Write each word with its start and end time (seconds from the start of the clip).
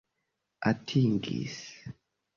atingis 0.71 1.57